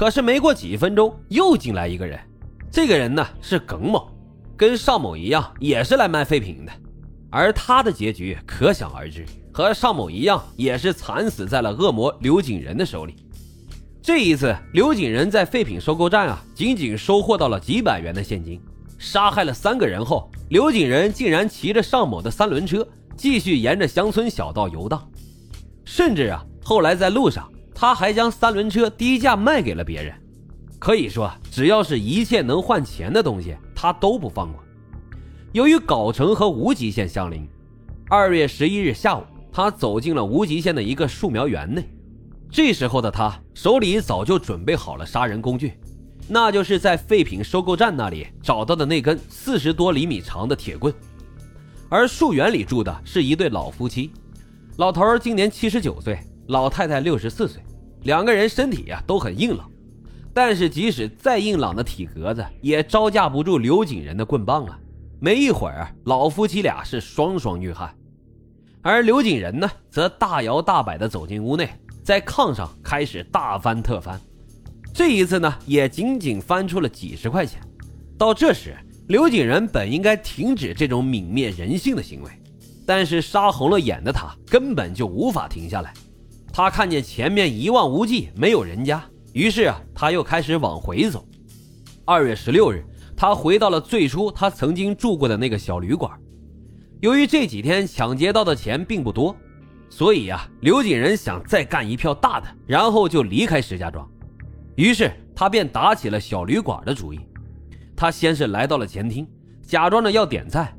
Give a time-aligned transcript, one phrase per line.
[0.00, 2.18] 可是没过几分钟，又进来一个人。
[2.72, 4.10] 这个人呢是耿某，
[4.56, 6.72] 跟尚某一样，也是来卖废品的。
[7.28, 13.14] 而他的结局可想而知，和尚某一样，也是惨死在了恶魔刘景仁的手里。
[14.00, 18.58] 这一次，刘景仁在废品收购站啊，仅仅收获到了几百元的现金。
[18.96, 22.88] 杀害了三个人后，刘景仁竟然骑着尚某的三轮车，
[23.18, 25.06] 继续沿着乡村小道游荡。
[25.84, 27.46] 甚至啊，后来在路上，
[27.80, 30.14] 他还将三轮车低价卖给了别人。
[30.78, 34.62] 可以说，只要是一切能换钱的东西，他都不放过。
[35.52, 37.48] 由于藁城和无极县相邻，
[38.06, 41.82] 二月十一日下午，他走进了无极县的一个树苗园内。
[42.50, 45.72] 这时候的他手里早就准备好了杀人工具，
[46.28, 50.92] 那就是在废品收购站那里找到的那根四十多厘米长的铁棍。
[51.88, 54.10] 而树园里住的是一对老夫妻，
[54.76, 56.18] 老头儿今年七十九岁，
[56.48, 57.62] 老太太六十四岁，
[58.02, 59.70] 两个人身体呀都很硬朗。
[60.32, 64.78] 但是，即使再硬朗的体格子，也招架不住刘景仁的棍棒啊！
[65.18, 67.92] 没一会儿，老夫妻俩是双双遇害，
[68.80, 71.68] 而刘景仁呢，则大摇大摆地走进屋内，
[72.04, 74.18] 在炕上开始大翻特翻。
[74.94, 77.60] 这一次呢，也仅仅翻出了几十块钱。
[78.16, 78.76] 到这时，
[79.08, 82.30] 刘景仁本应该停止这种泯灭人性的行为，
[82.86, 85.92] 但是杀红了眼的他根本就无法停下来。
[86.52, 89.02] 他看见前面一望无际，没有人家。
[89.32, 91.24] 于是啊，他又开始往回走。
[92.04, 92.84] 二月十六日，
[93.16, 96.12] 他回到了最初他曾经住过的那个小旅馆。
[97.00, 99.34] 由于这几天抢劫到的钱并不多，
[99.88, 104.06] 所以啊，刘景仁想再干一票大的，然后就离开石家庄。
[104.74, 107.20] 于是他便打起了小旅馆的主意。
[107.96, 109.26] 他先是来到了前厅，
[109.62, 110.74] 假装着要点菜。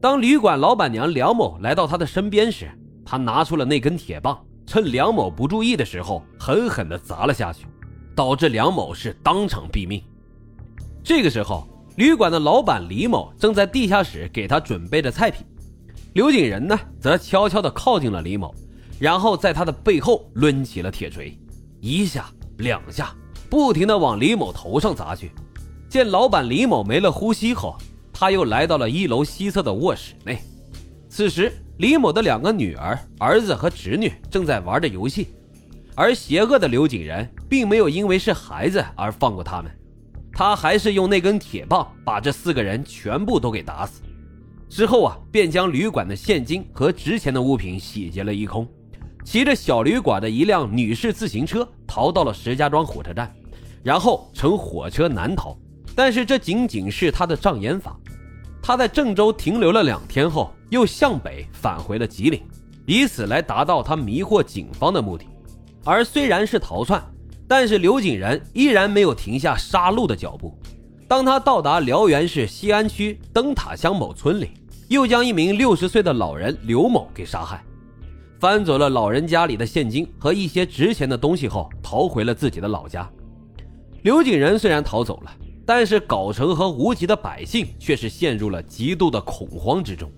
[0.00, 2.70] 当旅馆老板娘梁某来到他的身边时，
[3.04, 7.66] 他拿出了那根铁棒，趁梁某不注意的时候，狠狠地砸了下去。
[8.16, 10.00] 导致梁某是当场毙命。
[11.02, 15.44] 这个时候，旅馆的老板李某正在地下室给他准备着菜品。
[16.12, 18.54] 刘景仁呢，则悄悄地靠近了李某，
[19.00, 21.36] 然后在他的背后抡起了铁锤，
[21.80, 22.26] 一下
[22.58, 23.12] 两下，
[23.50, 25.32] 不停地往李某头上砸去。
[25.88, 27.76] 见老板李某没了呼吸后，
[28.12, 30.38] 他又来到了一楼西侧的卧室内。
[31.08, 35.28] 此时，李某的两个女儿、儿子和侄女正在玩着游戏。
[35.96, 39.70] 而邪恶的刘景仁并没有因为是孩子而放过他们，
[40.32, 44.02] 他还是用那根铁棒把这四个人全部都给打死。
[44.68, 48.66] 之后啊，便将旅馆的现金和值钱的物品洗劫了一空，
[49.24, 53.32] 骑着小旅馆的一辆女士自行车逃到了石家庄火车站，
[53.82, 55.56] 然后乘火车南逃。
[55.94, 57.96] 但是这仅仅是他的障眼法。
[58.66, 62.42] 他在郑州停留了两天后，又向北返回了吉林，
[62.86, 65.26] 以此来达到他迷惑警方的目的。
[65.84, 67.04] 而虽然是逃窜，
[67.46, 70.58] 但是刘景仁依然没有停下杀戮的脚步。
[71.06, 74.52] 当他到达辽源市西安区灯塔乡某村里，
[74.88, 77.62] 又将一名六十岁的老人刘某给杀害，
[78.40, 83.06] 翻走了老人家里的现金和一些值钱的东西后，逃回了自己的老家。
[84.04, 85.30] 刘景仁虽然逃走了，
[85.66, 90.10] 但是藁城和无极的百姓却是陷入了极度的恐慌之中。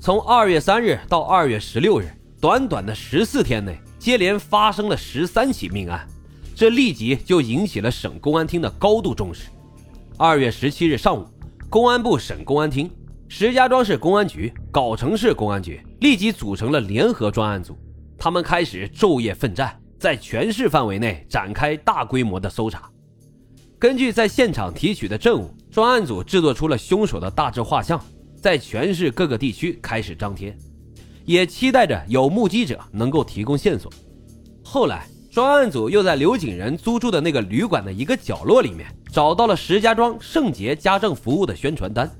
[0.00, 2.08] 从二月三日到二月十六日，
[2.40, 3.78] 短短的十四天内。
[3.96, 6.06] 接连发生了十三起命案，
[6.54, 9.44] 这立即就引起了省公安厅的高度重视。
[10.18, 11.26] 二月十七日上午，
[11.70, 12.90] 公安部省公安厅、
[13.28, 17.78] 石家庄市公安局、藁城市公安局立即组成了联合专案组，
[18.18, 22.90] 他们开始昼夜奋战，在全市范围内展开大规模的搜查。
[23.84, 28.02] 根据在现场提取的证物，专案组制作出了凶手的大致画像，
[28.34, 30.56] 在全市各个地区开始张贴。
[31.26, 33.92] 也期待着有目击者能够提供线索。
[34.64, 42.10] 后来，专案组又在刘景仁租住的那个旅馆的一个角落里面找到了石家庄圣洁家政服务的宣传单，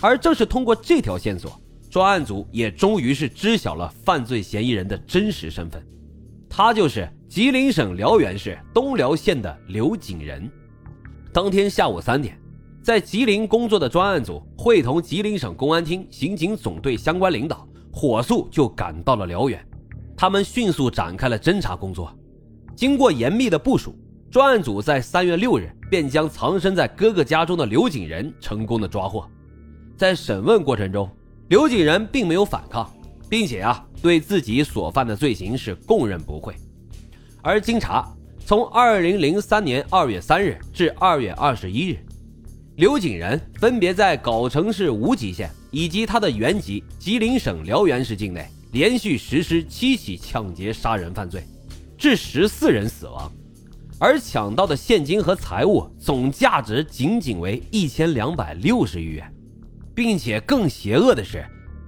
[0.00, 1.60] 而正是通过这条线索，
[1.90, 5.86] 专案组也终于是知晓了犯罪嫌疑人的真实身份，
[6.48, 10.50] 他就是吉林省辽源市东辽县的刘景仁。
[11.34, 12.38] 当天下午三点，
[12.80, 17.66] 在吉林工作的专案组会同吉林省公安厅刑警总队相关领导。
[17.92, 19.60] 火速就赶到了辽源，
[20.16, 22.16] 他们迅速展开了侦查工作。
[22.76, 23.96] 经过严密的部署，
[24.30, 29.28] 专案组在三月六日便将藏身在哥哥家中的刘景仁成功的抓获。
[29.96, 31.10] 在审问过程中，
[31.48, 32.88] 刘景仁并没有反抗，
[33.28, 36.54] 并且啊对自己所犯的罪行是供认不讳。
[37.42, 38.08] 而经查，
[38.46, 41.98] 从二零零三年二月三日至二月二十一日，
[42.76, 45.50] 刘景仁分别在藁城市无极县。
[45.70, 51.42] 以及他的原籍吉林省辽源市境内，连续实施七起抢劫杀人犯罪，
[51.98, 53.32] 致十四人死亡。
[53.98, 59.34] 而抢到的现金和财物总价值仅仅为一千两百六十余元，
[59.96, 61.44] 并且更邪恶的是，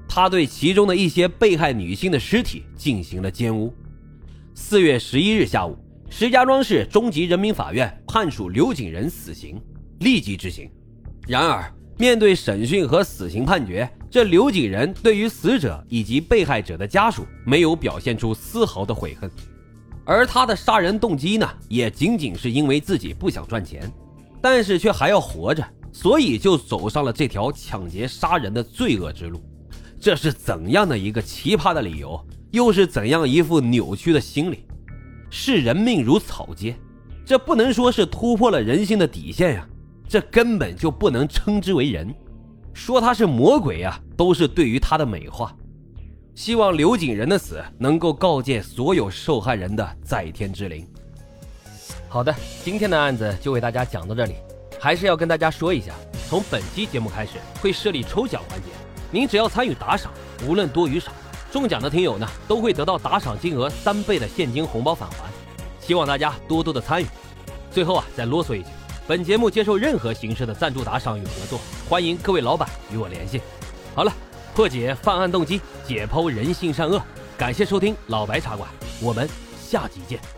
[0.08, 3.72] 他对其中的一些被害女性的尸体进行了奸污。
[4.52, 9.60] 四月十一日下午，石家庄市中级人民法院判处刘景仁死刑，
[10.00, 10.70] 立即执行。
[11.26, 19.30] 然而，面对审讯和死刑判决，这刘景仁对于死者以及被害者的家属没有表现出丝毫的悔恨，
[20.04, 23.90] 而他的杀人动机呢，也仅仅是因为自己不想赚钱，
[24.40, 25.62] 但是却还要活着，
[25.92, 29.42] 所以就走上了这条抢劫杀人的罪恶之路。
[29.98, 32.18] 这是怎样的一个奇葩的理由？
[32.52, 34.64] 又是怎样一副扭曲的心理？
[35.38, 36.74] 视人命如草芥，
[37.22, 39.68] 这不能说是突破了人性的底线呀。
[40.08, 42.12] 这根本就不能称之为人，
[42.72, 45.54] 说他是魔鬼啊，都是对于他的美化。
[46.34, 50.88] 希望刘景仁的死能够告诫所有受害人的在天之灵。
[52.08, 52.34] 好的，
[52.64, 54.36] 今天的案子就为大家讲到这里，
[54.80, 55.92] 还是要跟大家说一下，
[56.30, 58.68] 从本期节目开始会设立抽奖环节，
[59.12, 60.10] 您只要参与打赏，
[60.48, 61.12] 无论多与少，
[61.52, 65.25] 中奖的听友呢都会得到打赏金额三倍的现金红包返还，
[65.86, 67.06] 希望大家多多的参与。
[67.70, 68.68] 最后啊，再啰嗦一句。
[69.06, 73.40] 本节目接受任何形式的赞助打赏与合作，欢迎各位老板与我联系。
[73.94, 74.12] 好了，
[74.52, 77.00] 破解犯案动机，解剖人性善恶，
[77.38, 78.68] 感谢收听老白茶馆，
[79.00, 79.28] 我们
[79.62, 80.35] 下集见。